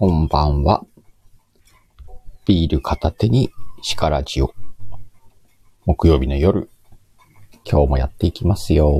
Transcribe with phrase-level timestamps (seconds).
[0.00, 0.84] こんばんは。
[2.46, 3.50] ビール片手に
[3.82, 4.54] シカラジオ。
[5.86, 6.70] 木曜日の夜、
[7.68, 8.92] 今日もやっていきますよ。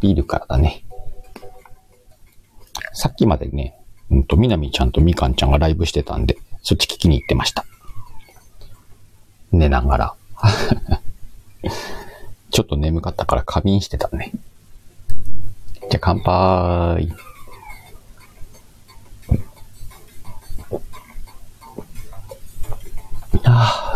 [0.00, 0.84] ビールからだね。
[2.92, 3.76] さっきまでね、
[4.08, 7.64] うんと、みなみちゃんとみかんちゃんがライブしてたんで、そっち聞きに行ってました。
[9.50, 10.14] 寝ながら。
[12.52, 14.30] ちょっと眠かったから仮眠してたね。
[15.90, 17.29] じゃあ乾杯。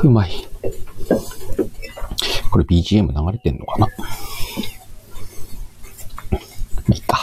[0.02, 0.30] うまい。
[2.50, 3.86] これ BGM 流れてんのかな？
[3.86, 3.92] ま
[6.38, 6.42] あ、
[6.92, 7.18] いいか。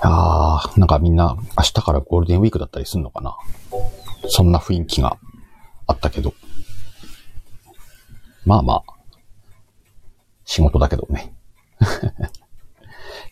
[0.00, 3.36] ああ、なんかみんな明日からゴールデンウィークだったりすんのかな？
[4.28, 5.18] そんな雰囲気が
[5.86, 6.34] あったけど。
[8.44, 8.82] まあまあ、
[10.44, 11.34] 仕事だけどね。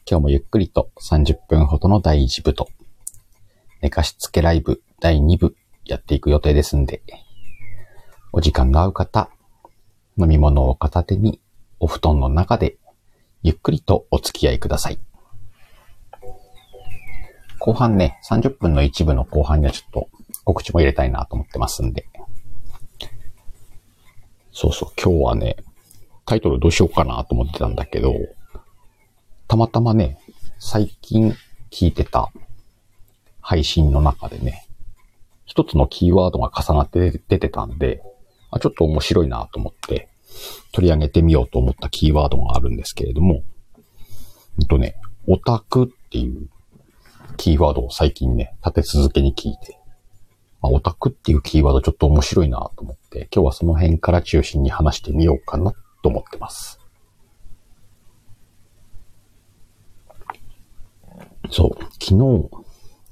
[0.08, 2.68] 今日もゆっくりと30分ほどの第1部と、
[3.80, 5.56] 寝かしつけライブ第2部
[5.86, 7.02] やっていく予定ですんで、
[8.32, 9.30] お時間の合う方、
[10.18, 11.40] 飲み物を片手に
[11.78, 12.76] お布団の中で
[13.42, 14.98] ゆっくりとお付き合いください。
[17.58, 20.08] 後半ね、30分の一部の後半にはちょっと
[20.44, 22.06] 告知も入れたいなと思ってますんで。
[24.52, 25.56] そうそう、今日はね、
[26.24, 28.14] タイトルどうしようかなと思ってたんだけど、
[29.48, 30.18] たまたまね、
[30.58, 31.34] 最近
[31.70, 32.32] 聞いてた
[33.40, 34.65] 配信の中でね、
[35.46, 38.02] 一つのキーワードが重なって出てたんで、
[38.50, 40.08] あちょっと面白いなと思って
[40.72, 43.42] 取り上げてみようと思ったキーワードがあるんですけれども、
[44.60, 46.48] えっとね、オタクっていう
[47.36, 49.78] キーワードを最近ね、立て続けに聞いて、
[50.62, 56.80] まあ、オタクっていうキーワードちょっと面白いなと思って、今日はその辺から中心に話してみようかなと思ってます。
[61.50, 62.50] そう、昨日、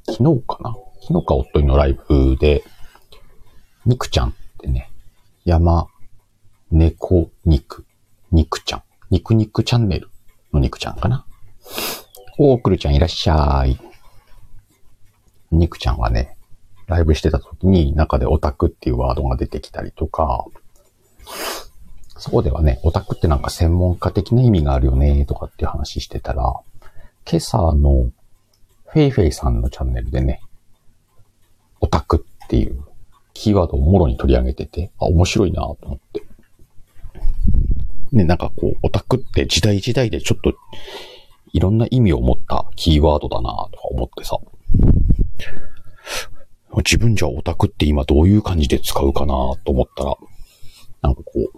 [0.06, 0.74] 昨日かな
[1.12, 2.64] 日かおっといのライブで、
[3.86, 4.90] ニクちゃんってね、
[5.44, 5.88] 山、
[6.70, 7.84] 猫、肉、
[8.32, 10.08] 肉ちゃん、肉肉チャンネル
[10.52, 11.26] の肉ちゃんかな。
[12.38, 13.78] おー、くるちゃんいらっしゃい。
[15.52, 16.36] 肉ちゃんはね、
[16.86, 20.44] ライブしてた時に中でオタクっていうワードが出てきたりとか、
[22.16, 26.54] そこではね、オタクってなんか専門家的な意味があるよねとかっていう話してたら、
[27.30, 28.10] 今朝の
[28.86, 30.40] フェイフェイさんのチャンネルでね、
[31.84, 32.82] オタクっていう
[33.34, 36.22] キーワードをもろに取り上げてて、あ、面白いなと思って。
[38.12, 40.54] ね、なんかこう、オタクって時代時代でちょっと
[41.52, 44.38] いろんな意味を持ったキーワードだなとか思ってさ。
[46.78, 49.34] 自分じゃオタクって今どういう感じで使うかな
[49.64, 50.16] と思ったら、
[51.02, 51.50] なんかこう、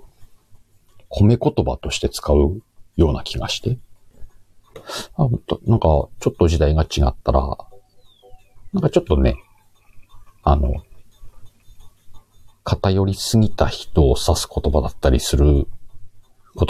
[1.09, 2.61] 褒め言葉として使う
[2.97, 3.79] ような気がして。
[5.17, 5.29] あ
[5.67, 5.87] なんか、
[6.21, 7.41] ちょっと時代が違ったら、
[8.73, 9.37] なんかちょっとね、
[10.49, 10.75] あの、
[12.63, 15.67] 偏りすぎた人を指す言葉だったりする言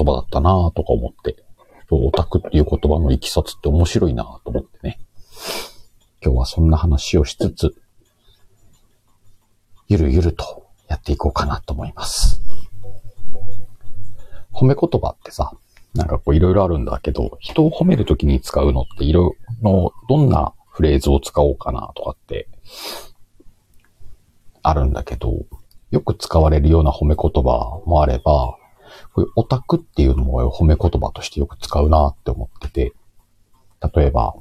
[0.07, 1.45] 葉だったなとか思って、
[1.91, 4.99] オタクっていう言葉のいきさつって面白いなと思ってね。
[6.25, 7.75] 今日はそんな話をしつつ、
[9.89, 12.41] ゆるゆるとやっていこうかなと思います。
[14.55, 15.53] 褒め言葉ってさ、
[15.95, 22.49] なんかこういろいろあるんだけど、人を褒めるときに使うのっていろいろ、どんなフレーズを使おうかなとかって、
[24.69, 25.47] あるんだけど、
[25.93, 28.59] よく使われるような褒め言葉もあれば、
[29.15, 32.93] こういうオタクっていうのも褒め言葉としてよく使うなって思ってて、
[33.95, 34.35] 例えば、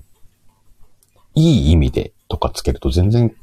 [1.36, 3.36] いい意味でとかつけると全然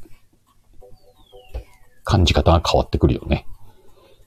[2.02, 3.46] 感じ方が変わってくるよね。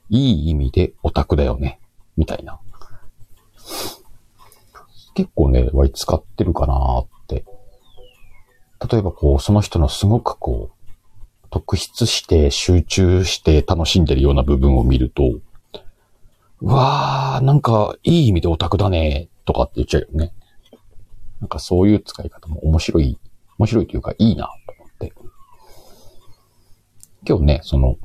[0.08, 1.78] いい意味でオタクだよね。
[2.16, 2.58] みたいな。
[5.14, 7.44] 結構ね、割り使ってるかなって。
[8.90, 10.75] 例えばこう、その人のすごくこう、
[11.56, 15.40] 特筆して集中して楽しんでるような部分を見ると、
[16.60, 20.34] うわー、なんかいい意味でオタクだね、とかって言っちゃうよね。
[21.40, 23.18] なんかそういう使い方も面白い、
[23.58, 25.12] 面白いというかいいなと思って。
[27.26, 27.96] 今日ね、その、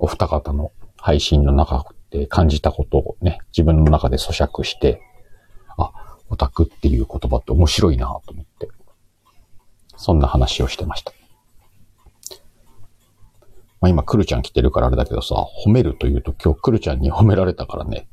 [0.00, 5.00] お二方の配信の中で感じたことをね、自分の中で咀嚼して、
[5.78, 5.92] あ、
[6.28, 8.68] オタクっていう言葉って面白いなと思って、
[9.96, 11.12] そんな話をしてました。
[13.82, 15.34] まあ今、くるちゃん来てるからあれだけどさ、
[15.66, 18.06] 褒めるというと今日くるちゃんに褒められたからね、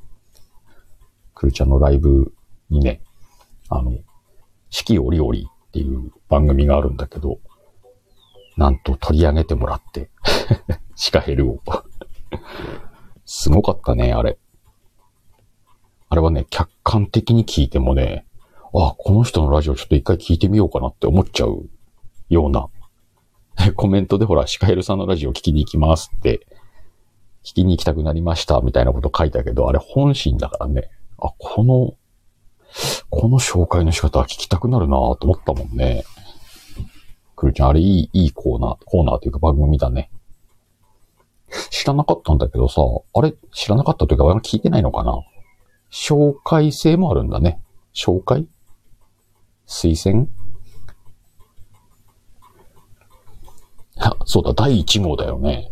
[1.36, 2.34] くるちゃんのライブ
[2.72, 3.02] にね、
[3.70, 3.94] あの、
[4.72, 7.40] 四季折々っていう番組があるんだけど、
[8.58, 10.10] なんと取り上げてもらって、
[10.96, 11.60] シカヘルを。
[13.26, 14.40] すごかったね、あれ。
[16.10, 18.26] あれはね、客観的に聞いてもね、
[18.74, 21.70] あ、この人のラジオちょっと一回聞いてみようかなって思っちゃう
[22.30, 22.68] ような、
[23.76, 26.46] コメントでほら、シカヘルさんのラジオ聞きに行きますって、
[27.44, 30.90] 聞きに行きたくなりましたみたいなこと書いたけど、あれ本心だからね。
[31.18, 31.94] あ、この、
[33.10, 36.04] この紹介の仕方は聞きたくなるなと思ったもんね。
[37.36, 40.10] くるちゃん、あれいい、いいコーナー、コーナーというか番組だね。
[41.70, 42.82] 知らなかったんだけどさ、
[43.14, 45.20] あれ知らなかったというか、聞いてないのかな
[45.92, 47.60] 紹介制もあるんだね。
[47.94, 48.48] 紹介？
[49.68, 50.28] 推薦？
[54.00, 55.72] あ、そうだ、第1号だよね。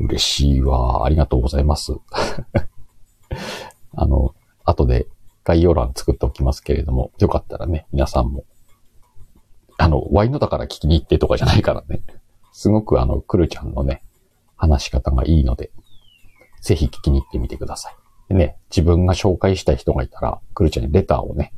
[0.00, 1.04] 嬉しいわ。
[1.04, 1.94] ありがとうございます。
[3.96, 4.34] あの、
[4.64, 5.06] 後で
[5.44, 8.44] 概要欄作っておきますけれども、よかったらね、皆さんも。
[9.78, 12.02] あの、ワイのだから聞きに行ってとかじゃないからね。
[12.52, 14.02] すごくあの、くるちゃんのね、
[14.56, 15.70] 話し方がいいので、
[16.60, 17.96] ぜひ聞きに行ってみてください。
[18.28, 21.52] でね、自分が紹介したい人がいたら、くるちゃんにレターをね、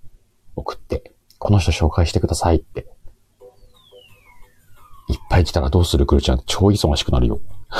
[0.56, 2.88] 送って、この人紹介してくださいって。
[5.08, 6.06] いっぱい来たらどうする？
[6.06, 7.40] くるちゃん超忙しくなるよ。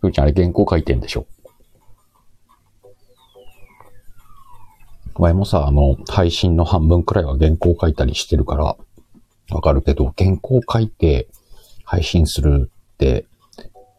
[0.00, 1.26] くるちゃんあれ原稿書いてんでしょ
[5.18, 8.76] 前もさ、あの、配信の半分くらいは原稿書いたりしてるから、
[9.50, 11.26] わかるけど、原稿書いて
[11.82, 13.26] 配信するって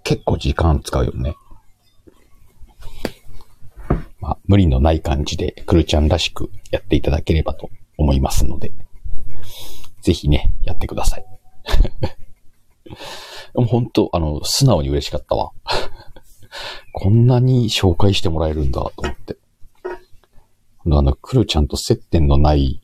[0.03, 1.35] 結構時間使うよね。
[4.21, 8.71] まあ、無理のない感じで、くるちゃんらしくやっていただければと思いますので、
[10.01, 11.25] ぜひね、やってください。
[13.53, 15.51] でも本当、あの、素直に嬉しかったわ。
[16.93, 19.37] こんなに紹介してもらえるんだと思って。
[20.85, 22.81] あの、くるちゃんと接点のない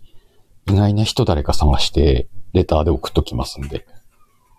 [0.67, 3.85] 意外な人誰か探して、レターで送っときますんで、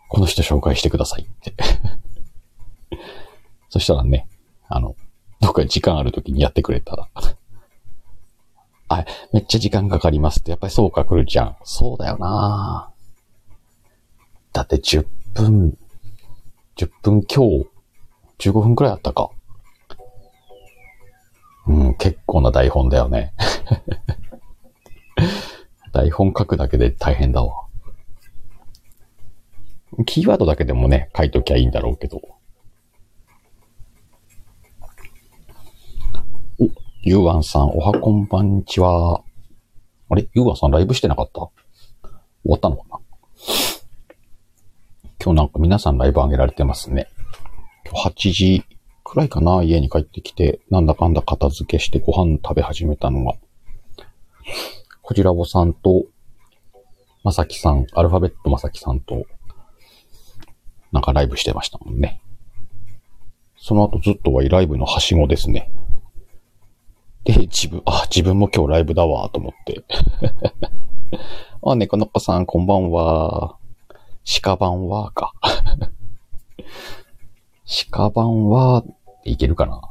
[0.09, 1.55] この人紹介してくださいって
[3.70, 4.29] そしたらね、
[4.69, 4.94] あの、
[5.41, 7.09] どっか時間ある時にやってくれたら
[8.88, 10.50] あ、めっちゃ時間かかりますって。
[10.50, 11.56] やっぱりそうか、くるちゃん。
[11.65, 12.91] そうだよな
[14.53, 15.77] だって10分、
[16.77, 17.67] 10分今日、
[18.38, 19.31] 15分くらいあったか。
[21.67, 23.35] うん、結構な台本だよね。
[25.93, 27.67] 台本書くだけで大変だわ。
[30.05, 32.36] キーワードだけでもね、書いときゃいいんだろうけど。
[37.02, 39.22] ゆうわんさん、おはこんばんちは。
[40.08, 40.28] あれ？
[40.34, 41.40] ゆうわんさんライブしてなかった？
[41.40, 41.52] 終
[42.44, 42.98] わったのかな？
[45.22, 47.08] 今日なんか皆さんライブ上げられてますね。
[47.84, 48.64] 今日8時
[49.04, 49.62] くらいかな？
[49.62, 53.34] 家に帰ってきて、なんだかんだ片付けしてご飯食べ始めたのが。
[55.02, 56.04] こちらぼさんと、
[57.22, 59.26] まさきさん、アルファベットまさきさんと、
[60.90, 62.20] なんかライブしてましたもんね。
[63.56, 65.70] その後ずっとはライブのはしごですね。
[67.26, 69.84] で、自分、あ、自分も今日ライブだわ、と思って。
[71.61, 73.58] あ、猫の子さん、こんばんは。
[74.43, 75.32] 鹿番は、か。
[77.90, 78.84] 鹿番は、
[79.25, 79.82] いけるかな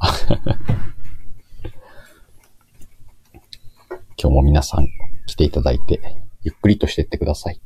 [4.18, 4.88] 今日も皆さん
[5.26, 6.00] 来ていただいて、
[6.42, 7.60] ゆっくりとしてってください。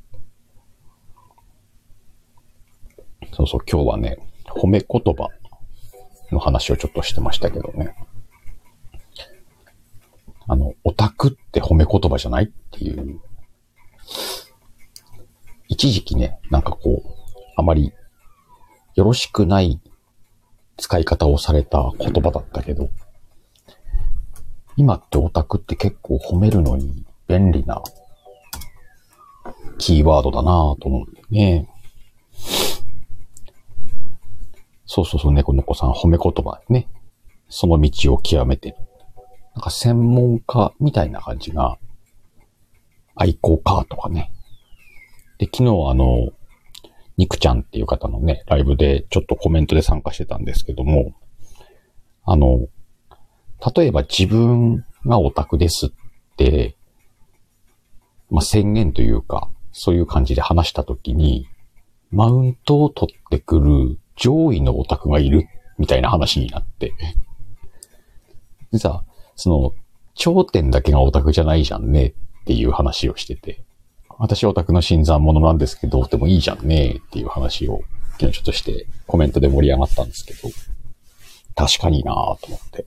[3.32, 5.29] そうそう、今日はね、褒め言葉
[6.32, 7.94] の話をちょっとしてましたけどね。
[10.50, 12.46] あの、オタクって褒め言葉じゃない？
[12.46, 13.20] っていう。
[15.69, 17.08] 一時期ね、なんかこう、
[17.56, 17.92] あまり
[18.96, 19.80] よろしくない
[20.76, 22.90] 使い方をされた言葉だったけど、
[24.76, 27.80] 今ってオタクって結構褒めるのに便利な
[29.78, 31.69] キーワードだなぁと思うんだよね。
[34.84, 36.88] そうそうそう、猫猫さん褒め言葉ね。
[37.48, 38.76] その道を極めてる。
[39.60, 41.76] なんか専門家みたいな感じが、
[43.14, 44.32] 愛好家とかね。
[45.36, 46.31] で、昨日あの、
[47.19, 51.12] ニクちゃんっていう方のね、ライブでちょっとコメントで参加してたんですけども、
[52.24, 52.69] あの、
[53.76, 55.90] 例えば自分がオタクですっ
[56.38, 56.79] て、
[58.31, 61.46] まあ、宣言というか、そういう感じで話したときに、
[62.10, 66.94] マウントを取ってくる上位のオタクがいるみたいな話になって。
[68.72, 69.05] 実は、
[69.41, 69.73] その、
[70.15, 72.13] 頂点だけがオタクじゃないじゃんねっ
[72.44, 73.63] ていう話をしてて。
[74.19, 77.82] 私オタクの新参者なんですけど、でもいいじゃんねっていう話を
[78.19, 80.51] 昨日ちょっとしてコメントで盛り上がったんですけど、
[81.56, 82.85] 確かになぁと思って。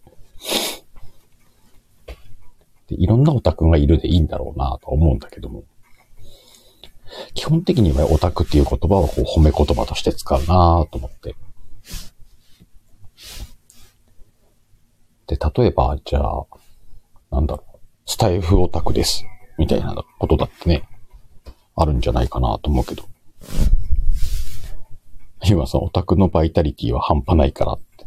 [2.90, 5.64] でいろんなオタクがいるでいいんだろうなと思うんだけども。
[7.34, 11.36] 基本的にはオタクっていう言葉をこう褒め言葉として使うなと思って。
[15.36, 16.46] 例えば、じゃあ、
[17.32, 19.26] なんだろう、スタイフオタクです。
[19.58, 20.84] みたいなことだってね、
[21.76, 23.04] あるんじゃないかなと思うけど。
[25.46, 28.06] 今さ、オタクのバイタリティは半端ないからって。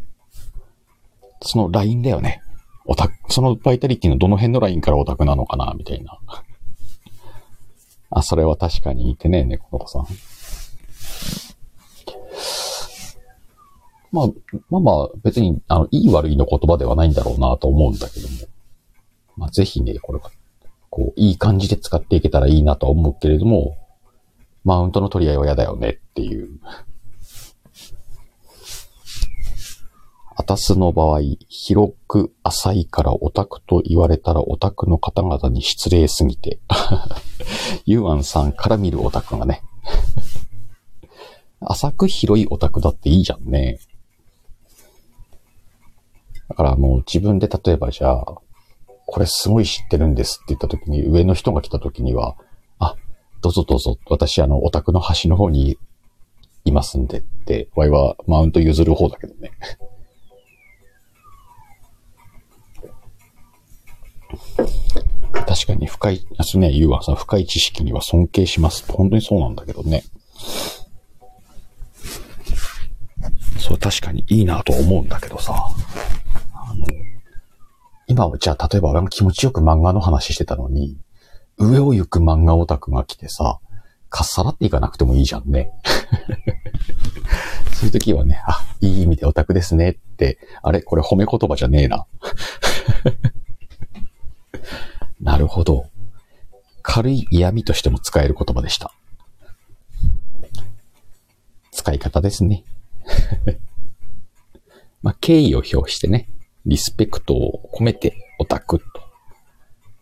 [1.43, 2.41] そのラインだよね。
[2.87, 6.19] オタク、そのバイタリティのどの辺のラインからオタクなのかなみたいな。
[8.11, 10.07] あ、それは確かに言ってね、猫の子さん。
[14.17, 14.27] まあ、
[14.71, 18.35] まあまあ、別に、あの、いい悪いの言葉ではないんだろうなと思うんだけども。
[19.37, 20.31] まあ、ぜひね、これは、
[20.89, 23.77] こう、いい感じで使っていけたらいいなと思うけれども、
[24.65, 26.59] マウントの取り合いは嫌だよねっていう。
[30.39, 36.59] あたすの場合、広く浅いからオタクと言われたらオタクの方々に失礼すぎて。
[37.85, 39.63] ユーアンさんから見るオタクがね。
[41.61, 43.79] 浅く広いオタクだっていいじゃんね。
[46.49, 48.25] だからもう自分で例えばじゃあ、
[49.07, 52.37] これすごい知ってるんですって言った時に、上の人が来た時には、
[52.79, 52.97] あ、
[53.41, 55.79] どうぞどうぞ、私あの、オタクの端の方に
[56.65, 59.53] いますんでって、ワイはマウント譲る方だけどね。
[65.47, 70.03] 確かに深い、あそね、言うわさ、深い知識には尊敬します本当にそうなんだけどね。
[73.59, 75.55] そう、確かにいいなと思うんだけどさ。
[78.09, 80.97] 今はじゃあ、例えば俺が気持ちよく漫画の話してたのに、
[81.59, 83.59] 上を行く漫画オタクが来てさ、
[84.09, 85.73] かっさらっていかなくてもいいじゃんね。
[87.75, 92.07] そういう時はね、あ、いい意味でオタクですねって、あれこれ褒め言葉じゃねえな。
[95.21, 95.87] なるほど。
[96.83, 98.93] 軽い嫌味としても使える言葉でした。
[101.73, 102.65] 使い方ですね。
[105.03, 106.29] まあ、敬意を表してね、
[106.67, 108.85] リスペクトを込めてオタクと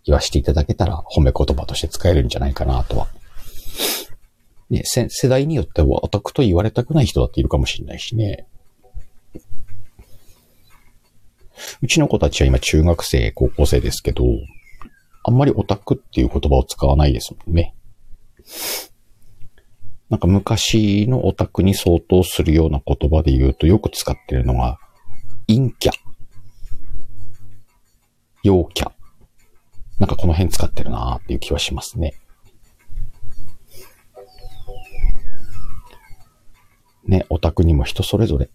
[0.04, 3.09] 言わせていただけたら褒め言葉として使えるんじゃないかなとは。
[4.71, 8.47] ね、世代によってはオタクと言われたくない人だっているかもしれないしね。
[11.83, 14.25] うちの子たちは今中学生、高校生ですけど、
[15.23, 17.75] あんまりオタクっていう言葉を使わないですもんね。
[20.11, 24.78] なんか昔のオタクに相当するような言葉で言うとよく使ってるのが、
[25.47, 26.03] 陰キャ。
[28.45, 28.93] 陽キャ。
[29.99, 32.15] なんかこの辺使ってるなーっていう気はしますね。
[37.07, 38.51] ね、オタクにも人それぞれ、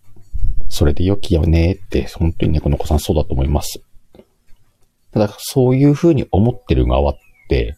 [0.69, 3.81] それで良きよねって、本当にね、この子さんそうだと思います。
[5.12, 7.17] ただ、そういうふうに思ってる側っ
[7.50, 7.75] て、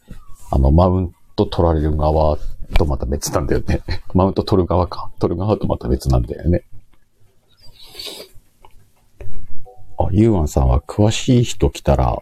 [0.51, 2.37] あの、マウント取られる側
[2.77, 3.81] とまた別なんだよね。
[4.13, 5.11] マウント取る側か。
[5.19, 6.63] 取る側とまた別なんだよね。
[10.07, 12.21] あ、ユーワンさんは詳しい人来たら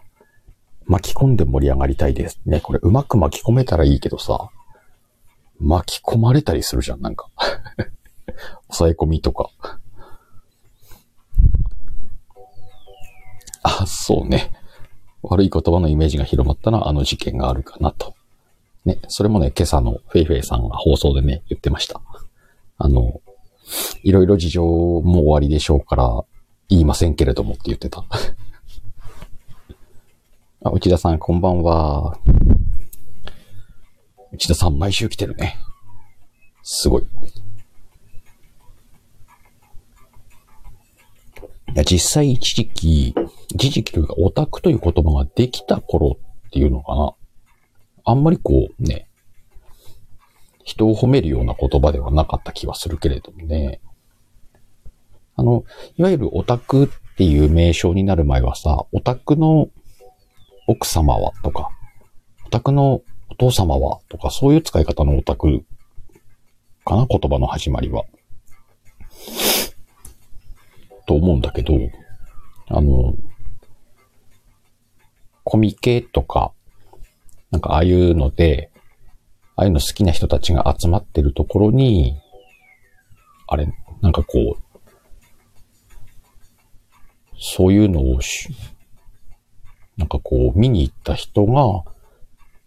[0.86, 2.60] 巻き込んで盛り上がりたいですね。
[2.60, 4.50] これうまく巻き込めたらいいけどさ、
[5.60, 7.28] 巻き込まれたりするじゃん、なんか。
[8.68, 9.50] 抑え込みとか。
[13.62, 14.50] あ、そうね。
[15.22, 18.14] 悪い言葉のイメージが広まったのはあの事件があるかなと。
[18.84, 22.00] ね、それもね、今朝のフェイフェイさんが放送でね、言ってました。
[22.78, 23.20] あの、
[24.02, 26.24] いろいろ事情も終わりでしょうから、
[26.70, 28.04] 言いませんけれどもって言ってた。
[30.62, 32.16] あ、内田さん、こんばんは。
[34.32, 35.56] 内田さん、毎週来てるね。
[36.62, 37.02] すごい。
[37.02, 37.06] い
[41.74, 43.14] や、実際一時期、
[43.54, 47.14] 一時期というかオタクという言葉ができた頃っていうのかな。
[48.04, 49.08] あんまりこうね、
[50.64, 53.80] 人を褒めるような言葉ではなかった気はするけれどもね。
[55.40, 55.64] あの、
[55.96, 59.70] いわゆるオタクっていう名称になる前はさ、オタクの
[60.66, 61.70] 奥様はとか、
[62.46, 65.64] オタクのお父様はとか、そういう使い方のオタク
[66.84, 68.04] かな、言葉の始まりは。
[71.06, 71.72] と思うんだけど、
[72.68, 73.14] あの、
[75.44, 76.52] コミケとか、
[77.50, 78.70] なんかああいうので、
[79.56, 82.20] ああいうの好きな人たちが集まってるところに、
[83.48, 84.69] あれ、なんかこう、
[87.40, 88.50] そういうのをし、
[89.96, 91.82] なんかこう見に行った人が、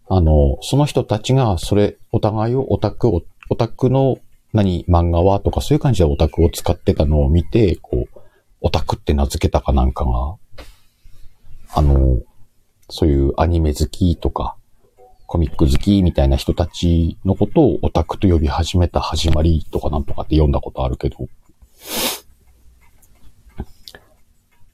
[0.08, 4.18] あの、その人たちがそれ、お互いをオタクを、オタクの
[4.52, 8.20] 何、漫画はとかそういう感じでオタクを使ってたのを見て、こう、
[8.60, 10.36] オタクって名付けたかなんかが、
[11.72, 12.20] あの、
[12.90, 14.56] そういうアニメ好きとか、
[15.26, 21.28] コミック好きみたいな人たちのことをオタクと呼び始めた始まりとかなんとかって読んだことあるけど。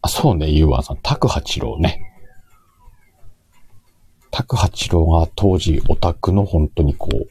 [0.02, 0.98] あ、そうね、ユーワンさん。
[1.02, 2.10] タクハチロウね。
[4.30, 7.28] 拓八郎が当時オタクの本当にこう、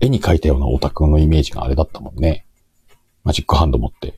[0.00, 2.46] 絵に描いたようなオタクのイメージがあれだったもんね。
[3.24, 4.14] マジックハンド持って。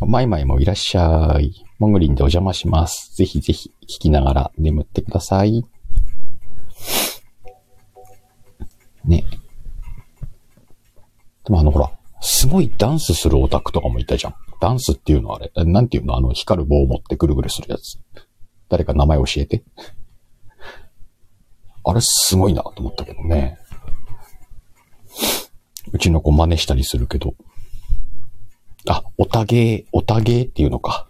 [0.00, 1.64] マイマイもいらっしゃい。
[1.78, 3.14] モグリンでお邪魔します。
[3.16, 5.64] ぜひぜひ聞きながら眠ってください。
[9.04, 9.24] ね。
[11.44, 14.34] でもあのほら、すごいダンスするオタクとかもいたじゃん。
[14.60, 16.16] ダンスっていうのはあれ、なんていうの？
[16.16, 17.98] あの光る棒を持ってぐるぐるするやつ。
[18.68, 19.62] 誰か名前教えて。
[21.84, 23.58] あれすごいなと思ったけどね。
[25.92, 27.34] うちの子真似したりするけど。
[28.88, 31.08] あ、おたげー、おたげーっていうのか。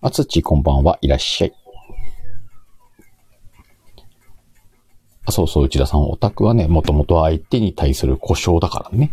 [0.00, 1.54] あつちこんばんはいらっしゃい。
[5.24, 9.12] あ、そうそう、内田さん、オタクはね、もともと相手に対する故障だからね。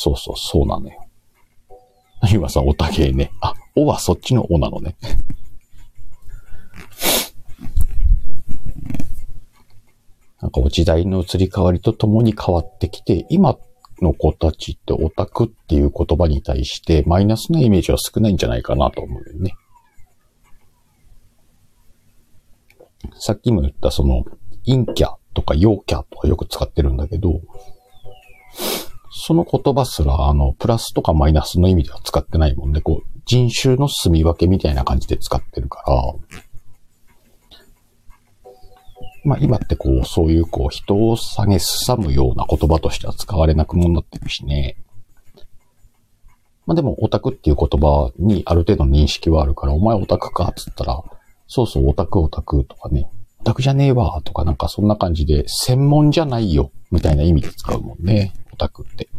[0.00, 1.08] そうそう、そうなのよ。
[2.32, 3.32] 今さん、おたげーね。
[3.40, 4.96] あ、おはそっちのおなのね。
[10.40, 13.58] なんか時代の移り変わりとともに変わってきて、今
[14.00, 19.56] の子たちってオタクっていう言葉に対してマイナスなイメージは少ないんじゃないかなと思うよね。
[23.14, 24.24] さっきも言ったその、
[24.64, 27.40] 陰キャとか陽キャとかよく使ってるんだけど、
[29.28, 32.80] その言葉すら、あの、プラスとかマイナスの意味では使ってないもんね。
[32.80, 36.14] こう、人種の住み分けみたいな感じで使ってるから、
[39.24, 44.78] まあ今ってこう、そういうこう、人を下げすさむような言葉としては使われなくもなってるしね。
[46.64, 51.04] まあでも、オタクっていう言葉にある程度認識はあるから、お前オタクかっつったら、
[51.46, 59.10] そうそう、オタクオタクとかね、オタクじゃねえわとかなんかそんな感じで、専門じゃないよみたいな意味で使うもんね、オタクって。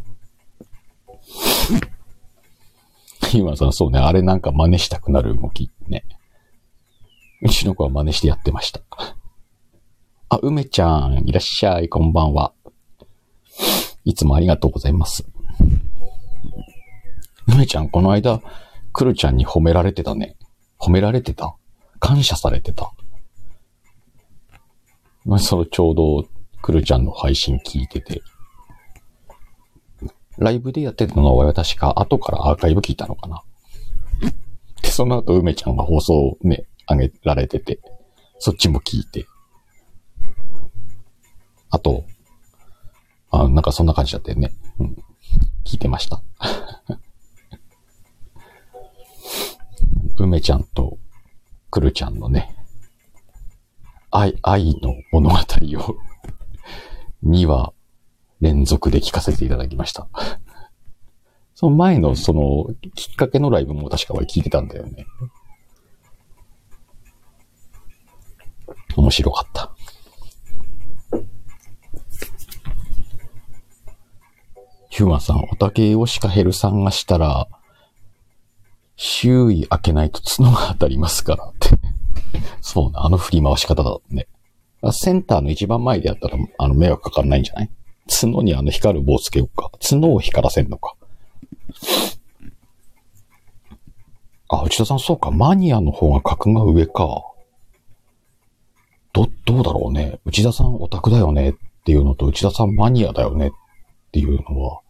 [3.33, 6.05] 今さん、そうね、あれなんか真似したくなる動きね。
[7.41, 8.81] うちの子は真似してやってました。
[10.29, 12.53] あ、梅ちゃん、いらっしゃい、こんばんは。
[14.03, 15.25] いつもありがとうございます。
[17.47, 18.41] 梅ちゃん、この間、
[18.93, 20.35] くるちゃんに褒められてたね。
[20.79, 21.55] 褒められてた？
[21.99, 22.91] 感謝されてた。
[25.25, 26.25] まあ、そのちょうど、
[26.61, 28.21] くるちゃんの配信聞いてて、
[30.39, 33.43] ライブでやってたのは確か後からアーカイブ聞いたのかな。
[34.81, 37.81] で、その後梅ちゃんが放送をね、上げられてて、
[38.39, 39.25] そっちも聞いて。
[41.69, 42.05] あと、
[43.31, 44.53] あなんかそんな感じだったよね。
[44.79, 44.95] うん。
[45.65, 46.23] 聞いてました。
[50.17, 50.97] 梅ちゃんと
[51.69, 52.55] くるちゃんのね、
[54.09, 55.39] 愛、愛の物語を
[57.27, 57.73] 2話
[58.41, 60.07] 連続で聞かせていただきました。
[61.55, 65.05] その前のそのきっかけのライブも確かは聞いてたんだよね。
[68.95, 69.71] 面白かった。
[74.89, 77.47] ヒューマンさん、おたけをしかヘルさんがしたら、
[78.95, 81.69] 周囲開けないと角が当たりますからって。
[82.59, 84.27] そうな、あの振り回し方だね。
[84.91, 87.71] センターの一番前でやったら、あの、迷惑かかんないんじゃない？
[88.09, 89.71] 角にあの光る棒つけようか。
[89.79, 90.95] 角を光らせんのか。
[94.49, 95.31] あ、内田さん、そうか。
[95.31, 97.23] マニアの方が格が上か。
[99.13, 100.19] ど、どうだろうね。
[100.25, 101.53] 内田さんオタクだよねっ
[101.85, 103.51] ていうのと、内田さんマニアだよねっ
[104.11, 104.81] ていうのは、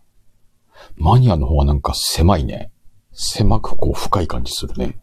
[0.95, 2.71] マニアの方がなんか狭いね。
[3.11, 4.97] 狭くこう深い感じするね。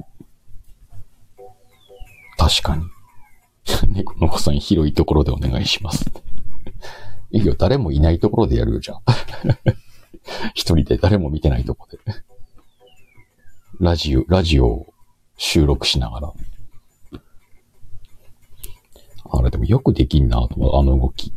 [2.39, 2.85] 確かに。
[3.93, 6.11] 猫の子さん広いところでお願いします。
[7.31, 9.15] いいよ、誰もいないところでやるよ、じゃあ。
[10.55, 11.99] 一人で誰も見てないとこで。
[13.81, 14.95] ラジオ、ラジオを
[15.37, 16.33] 収録しながら。
[19.29, 21.33] あれでもよくできんなと思う、あの動き。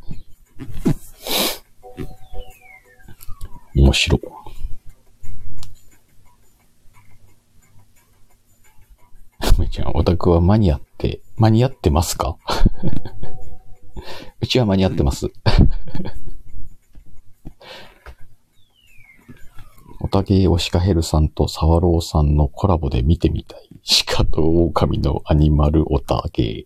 [3.75, 4.21] 面白い。
[9.59, 12.37] めちゃん、オタクは間に合って、間に合ってますか？
[14.41, 15.27] うちは間に合ってます。
[20.01, 23.69] おたげおしかへるさんとサワローさんのコラボで見てみたい。
[24.07, 26.65] 鹿と狼のアニマルおたげ。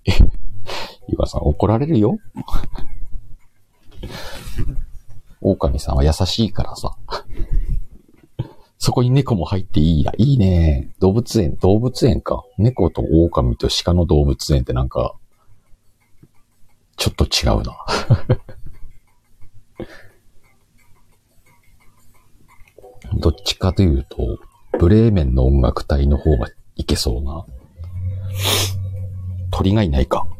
[1.09, 2.19] 岩さん怒られるよ。
[5.41, 6.95] 狼さんは優しいからさ。
[8.77, 10.11] そこに猫も入っていいや。
[10.17, 10.93] いいね。
[10.99, 12.43] 動物園、動物園か。
[12.57, 15.15] 猫と狼と鹿の動物園ってなんか、
[16.97, 17.75] ちょっと違うな。
[23.19, 24.39] どっちかというと、
[24.79, 27.45] ブレーメンの音楽隊の方がいけそうな。
[29.51, 30.27] 鳥がいないか。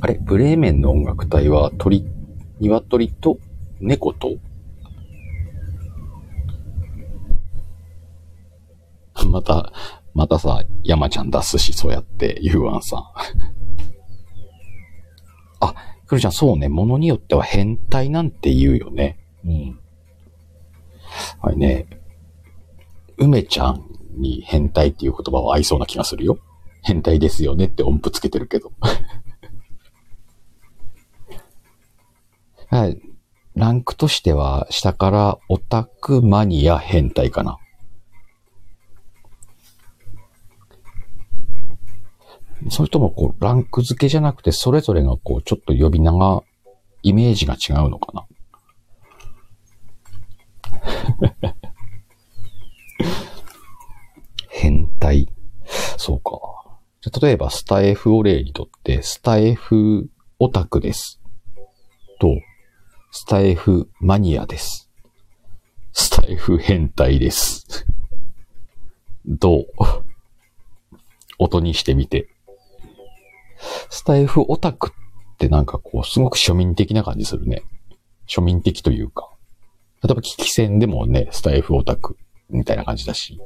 [0.00, 0.14] あれ？
[0.22, 2.06] ブレーメンの音楽隊は鳥、
[2.60, 3.38] 鶏と
[3.80, 4.36] 猫と？
[9.26, 9.72] また、
[10.18, 13.04] またさ、山ちゃん出すし、そうやって、ゆうわんさん。
[15.60, 15.74] あ、
[16.08, 19.16] くるちゃん、そうね、ものによっては変態なんて言うよね。
[19.44, 19.78] うん。
[21.40, 21.86] はいね、
[23.16, 23.84] 梅ちゃん
[24.16, 26.40] に変態っていう言葉は合いそうな気がするよ。
[26.82, 28.72] 変態ですよねって音符つけてるけど。
[32.66, 33.00] はい。
[33.54, 37.58] ランクとしては、下からオタクマニア変態かな。
[42.70, 46.42] それともこう、ランク付けじゃなくて、それぞれがこう、ちょっと呼び名が、
[47.02, 48.26] イメージが違うのかな？
[54.48, 55.28] 変態。
[55.96, 56.32] そうか。
[57.00, 61.20] じゃ例えば、スタエフを例にとって、スタエフオタクです。
[62.20, 62.40] と、
[63.12, 64.90] スタエフマニアです。
[65.92, 67.86] スタエフ変態です。
[69.24, 69.64] どう？
[71.38, 72.28] 音にしてみて。
[73.90, 77.62] スタエフオタクってなんかこう、すごく庶民的な感じするね。
[78.26, 79.30] 庶民的というか。
[80.02, 82.16] 例えば、危機戦でもね、スタイフオタク
[82.50, 83.40] みたいな感じだし。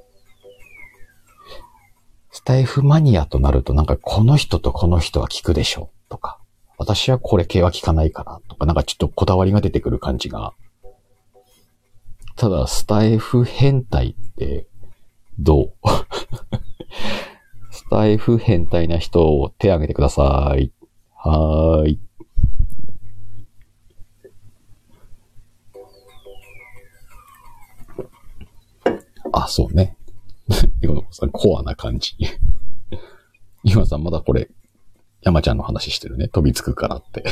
[2.30, 6.38] スタイフマニアとなるとなんかこの人とこの人は聞くでしょとか、
[6.78, 10.54] 私はこれ系は聞かないかなとか、なんかちょっとこだわりが出てくる感じが。
[12.36, 14.66] ただ、スタイフ変態って
[15.38, 15.72] どう？
[17.92, 20.72] タイフ変態な人を手挙げてください。
[21.14, 22.00] はーい。
[29.30, 29.98] あ、そうね。
[30.80, 32.16] 今のさん、コアな感じ。
[33.62, 34.48] 今さん、まだこれ、
[35.20, 36.28] 山ちゃんの話してるね。
[36.28, 37.22] 飛びつくからって。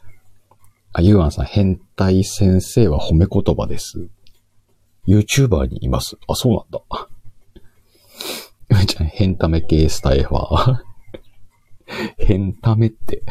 [0.92, 4.10] あ、ゆうあんさん、変態先生は褒め言葉です。
[5.06, 6.18] YouTuber にいます。
[6.28, 7.08] あ、そうなんだ。
[8.70, 10.82] ゆうちゃん、変タメ系スタイファー。
[12.18, 13.22] 変タメって。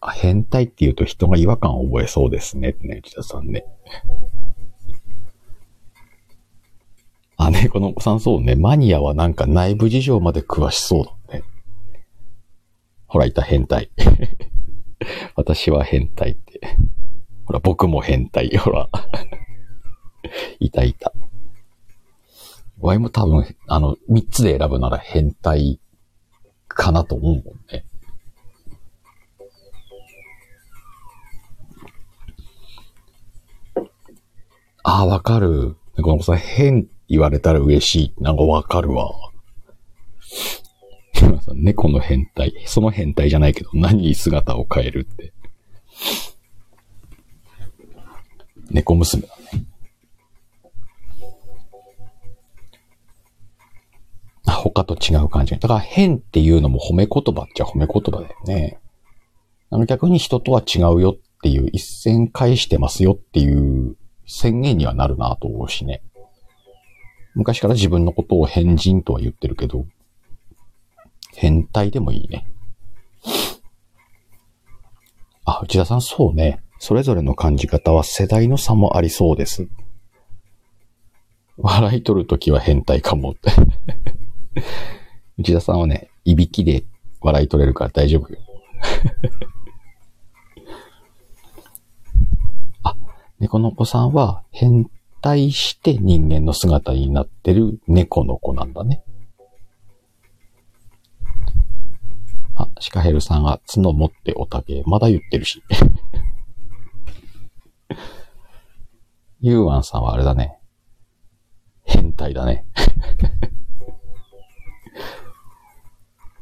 [0.00, 2.76] あ、変態って言うと人が違和感を覚えそうですね。
[2.80, 3.64] ね、内田さんね。
[7.36, 11.44] あ、ね、このお子さんそうね、マニアはなんか内部事情まで詳しそうだね。
[13.06, 13.90] ほら、いた変態。
[15.34, 16.60] 私は変態って。
[17.44, 18.56] ほら、僕も変態。
[18.56, 18.88] ほら。
[20.60, 21.12] いたいた。
[22.82, 25.80] ワイも多分、あの、三つで選ぶなら変態
[26.66, 27.84] かなと思うもんね。
[34.82, 35.76] ああ、わかる。
[35.94, 38.14] この子さ、変言われたら嬉しい。
[38.20, 39.12] なんかわかるわ。
[41.54, 42.52] 猫の変態。
[42.66, 45.32] その変態じゃないけど、何に姿を変えるって。
[48.70, 49.28] 猫娘だ
[54.72, 55.56] 他と違う感じ。
[55.56, 58.80] だから変っていうのも褒め言葉っちゃ褒め言葉だよね。
[59.70, 66.02] あの逆に人とは違うよっていう一線返してますよっていう宣言にはなるなと思うしね。
[67.34, 69.86] 昔から自分のことを変人とは言ってるけど、
[71.34, 72.46] 変態でもいいね。
[75.44, 76.62] あ、内田さんそうね。
[76.78, 79.68] それぞれの感じ方は世代の差もありそうです。
[81.56, 83.50] 笑い取るときは変態かもって
[85.38, 86.84] 内田さんはね、いびきで
[87.20, 88.38] 笑い取れるから大丈夫よ。
[92.82, 92.96] あ、
[93.38, 99.04] 猫の子さんは変態して人間の姿になってる猫の子なんだね。
[102.54, 105.62] あ、シカヘルさんが角持っておたけ、まだ言ってるし。
[109.40, 110.58] ユーワンさんはあれだね。
[111.84, 112.64] 変態だね。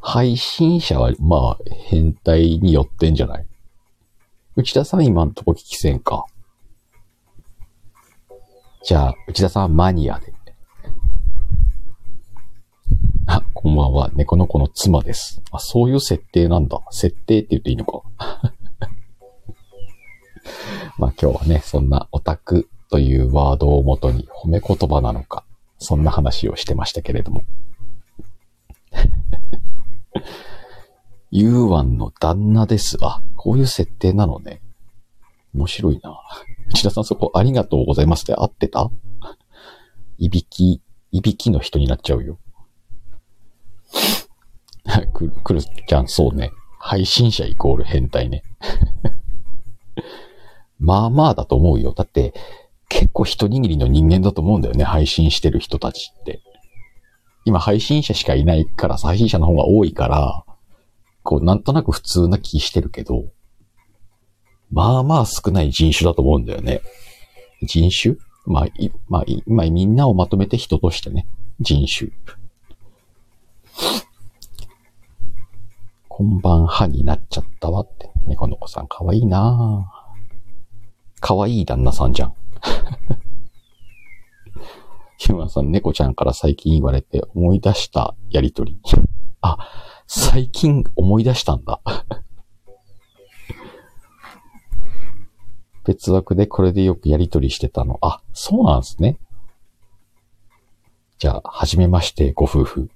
[0.00, 3.46] 配信者は、まあ、変態によってんじゃない？
[4.56, 6.24] 内田さん今んとこ聞きせんか？
[8.82, 10.32] じゃあ、内田さんマニアで。
[13.26, 14.10] あ、こんばんは。
[14.14, 15.42] 猫の子の妻です。
[15.52, 16.80] あ、そういう設定なんだ。
[16.90, 18.00] 設定って言っていいのか？
[20.98, 25.44] まあ今日はね、そんなオタクというワードをもとに褒め言葉なのか、
[25.78, 27.44] そんな話をしてましたけれども。
[31.30, 32.96] ユーワンの旦那です。
[33.02, 34.60] あ、こういう設定なのね。
[35.54, 36.20] 面白いな。
[36.68, 38.90] 内田さんそこありがとうございますって合ってた？
[40.18, 40.80] いびき、
[41.12, 42.38] いびきの人になっちゃうよ。
[45.14, 46.52] く、るくるちゃん、そうね。
[46.78, 48.42] 配信者イコール変態ね。
[50.78, 51.92] まあまあだと思うよ。
[51.92, 52.34] だって、
[52.88, 54.84] 結構一握りの人間だと思うんだよね。
[54.84, 56.42] 配信してる人たちって。
[57.44, 60.44] 今配信者しかいないから配信者の方が多いから、
[61.22, 63.24] こう、なんとなく普通な気してるけど、
[64.70, 66.80] まあまあ少ない人種だと思うんだよね。
[67.62, 68.16] 人種？
[68.46, 71.26] まあ、い、まあ、今みんなをまとめて人としてね。
[71.60, 72.10] 人種。
[76.08, 78.10] こんばんはになっちゃったわって。
[78.26, 79.90] 猫の子さんかわいいな
[81.20, 82.34] かわいい旦那さんじゃん。
[85.20, 88.80] ひむさん、猫ちゃんから最近言われて思い出したやりとり。
[89.42, 89.58] あ、
[90.06, 91.82] 最近思い出したんだ。
[95.84, 97.98] 別枠でこれでよくやりとりしてたの。
[98.00, 99.18] あ、そうなんですね。
[101.18, 102.90] じゃあ、はじめまして、ご夫婦。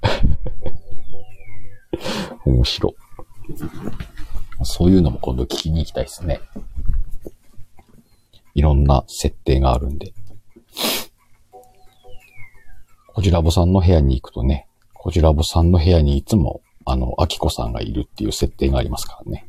[2.46, 2.94] 面白。
[4.62, 6.40] そういうのも今度聞きに行きたいですね。
[8.54, 10.14] いろんな設定があるんで。
[13.14, 19.46] こじらぼさんの部屋に行くとね、こじらぼさんの部屋にいつも、あの、あきこさんがいるっていう設定がありますからね。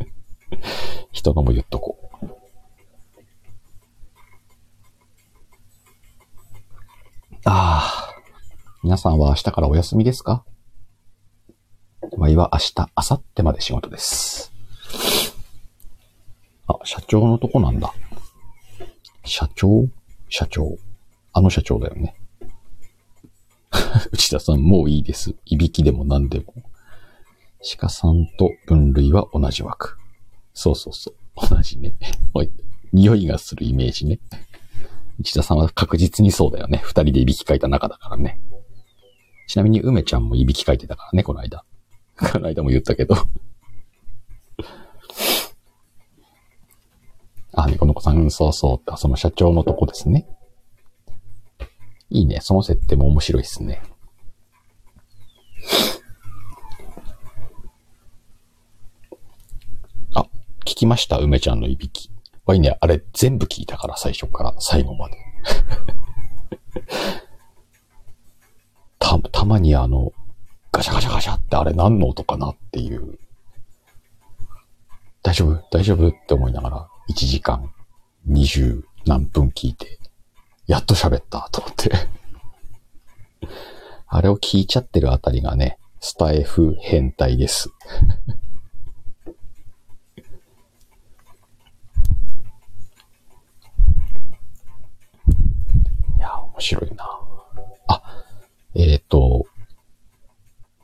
[1.12, 2.26] 人のも言っとこう。
[7.44, 8.14] ああ。
[8.82, 10.42] 皆さんは明日からお休みですか？
[12.16, 14.54] わいは明日、明後日まで仕事です。
[16.66, 17.92] あ、社長のとこなんだ。
[19.26, 19.86] 社長？
[20.30, 20.78] 社長。
[21.34, 22.17] あの社長だよね。
[24.12, 25.34] 内田さん、もういいです。
[25.46, 26.54] いびきでも何でも。
[27.78, 29.98] 鹿さんと分類は同じ枠。
[30.54, 31.48] そうそうそう。
[31.48, 31.96] 同じね。
[32.34, 32.50] おい、
[32.92, 34.18] 匂いがするイメージね。
[35.18, 36.78] 内田さんは確実にそうだよね。
[36.82, 38.40] 二人でいびきかいた中だからね。
[39.48, 41.64] ちなみに梅ちゃんもいびきかいてたからね、この間。
[42.16, 43.16] この間も言ったけど。
[47.52, 48.96] あ、猫の子さん、そうそう。
[48.96, 50.28] その社長のとこですね。
[52.10, 52.40] いいね。
[52.40, 53.82] その設定も面白いですね。
[60.14, 60.22] あ、
[60.60, 61.18] 聞きました？
[61.18, 62.10] 梅ちゃんのいびき。
[62.46, 65.16] わいね、あれ全部聞いたから、最初から最後まで。
[68.98, 70.12] た、たまにあの、
[70.72, 73.18] ガシャガシャガシャってあれ何の音かなっていう。
[75.22, 75.62] 大丈夫？
[75.70, 76.08] 大丈夫？
[76.08, 77.70] って思いながら、1時間
[78.28, 79.98] 20何分聞いて、
[80.68, 81.90] やっと喋ったと思って
[84.06, 87.70] あれを聞いちゃってるあたりがね、スタイフ変態です。
[96.16, 97.18] いや、面白いな。
[97.86, 98.02] あ、
[98.74, 99.46] えっ、ー、と、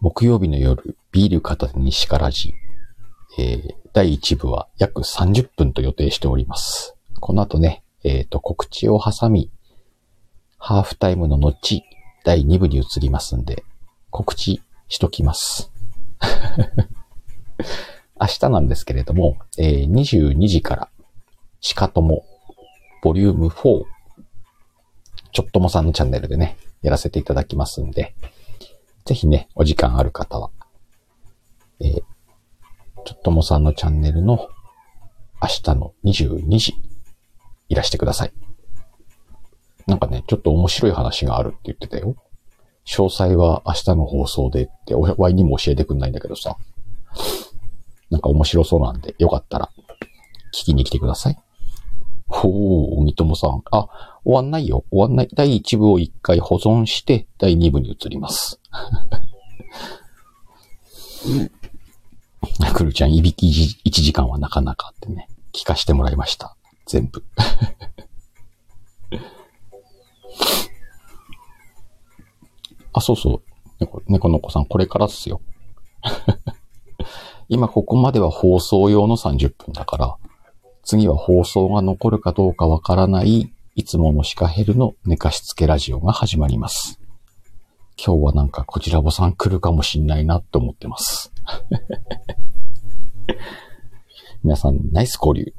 [0.01, 2.55] 木曜日の夜、ビール片手にしからじ、
[3.39, 6.97] えー、第1部は約30分と予定しております。
[7.21, 9.51] この後ね、えっ、ー、と、告知を挟み、
[10.67, 11.85] ハーフタイムの後、
[12.25, 13.65] 第2部に移りますんで、
[14.09, 15.71] 告知しときます。
[18.19, 20.91] 明日なんですけれども、えー、22時から、
[21.61, 22.25] しかとも、
[23.03, 23.85] ボリューム4、
[25.33, 28.15] ちょっともさんのチャンネルでね、やらせていただきますんで、
[29.05, 30.51] ぜひね、お時間ある方は、
[31.81, 32.03] えー、
[33.05, 34.49] ちょっともさんのチャンネルの
[35.43, 36.75] 明日の22時、
[37.69, 38.44] いらしてください。
[39.87, 42.17] なんかね、ちょっと面白い話があるって言ってたよ。
[42.87, 46.57] 詳細は明日の放送でって、おわいにも教えてくんないんだけどさ。
[48.11, 49.71] なんか面白そうなんで、よかったら、
[50.53, 51.39] 聞きに来てください。
[52.27, 53.63] ほー、みともさん。
[53.71, 53.89] あ、
[54.25, 54.85] 終わんないよ。
[54.91, 55.29] 終わんない。
[55.35, 58.61] 第1部を1回保存して、第2部に移ります。
[62.75, 63.49] くるちゃん、いびき
[63.85, 66.57] 1時間はなかなかってね、聞かしてもらいました。
[66.87, 67.25] 全部。
[72.95, 73.43] あ、そうそう。
[73.81, 75.43] 猫、猫の子さん、これからっすよ。
[77.49, 80.17] 今ここまでは放送用の30分だから、
[80.85, 87.01] 次は放送が残るかどうかわからない、いつものシカヘルの寝かしつけラジオが始まります。
[87.97, 91.33] 今日はなんかこちらぼさん来るかもしんないなって思ってます。
[94.45, 95.53] 皆さん、ナイス交流。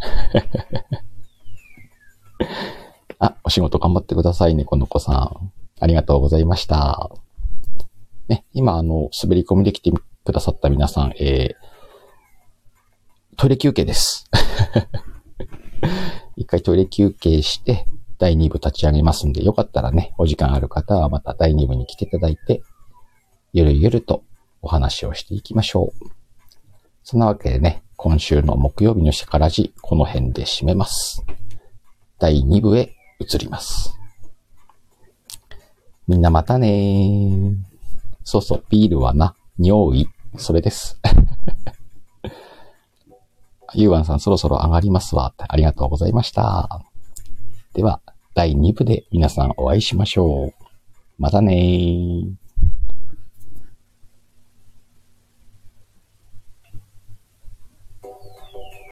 [3.18, 5.52] あ、お仕事頑張ってくださいね、この子さん。
[5.80, 7.10] ありがとうございました。
[8.28, 14.30] ね、今、あの、滑り込みできてくださった皆さん、えー、トイレ休憩です。
[16.36, 17.86] 一回トイレ休憩して、
[18.18, 22.62] 第2部立ち上げますんで、よかったらね、お時間ある方はまた第2部に来ていただいて、
[23.52, 24.24] ゆるゆると
[24.62, 26.06] お話をしていきましょう。
[27.02, 31.24] そんなわけでね、今週の木曜日のシャカラジ、この辺で締めます。
[32.18, 33.98] 第2部へ移ります。
[36.06, 37.56] みんなまたねー。
[38.24, 40.08] そうそう、ビールはな、尿意。
[40.36, 41.00] それです。
[43.74, 45.34] ゆうわんさんそろそろ上がりますわ。
[45.36, 46.84] ありがとうございました。
[47.72, 48.00] では、
[48.34, 50.52] 第2部で皆さんお会いしましょう。
[51.18, 52.43] またねー。